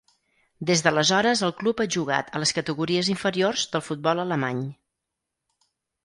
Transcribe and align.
Des 0.67 0.79
d'aleshores 0.85 1.41
el 1.47 1.51
club 1.57 1.83
ha 1.83 1.85
jugat 1.95 2.31
a 2.31 2.41
les 2.43 2.53
categories 2.59 3.11
inferiors 3.15 3.65
del 3.75 3.83
futbol 3.89 4.23
alemany. 4.25 4.63